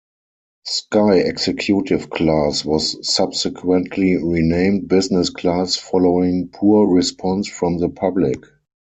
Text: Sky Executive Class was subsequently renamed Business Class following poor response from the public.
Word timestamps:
Sky 0.65 1.17
Executive 1.17 2.09
Class 2.09 2.65
was 2.65 2.97
subsequently 3.07 4.17
renamed 4.17 4.87
Business 4.87 5.29
Class 5.29 5.75
following 5.75 6.49
poor 6.51 6.87
response 6.91 7.47
from 7.47 7.77
the 7.77 7.89
public. 7.89 8.43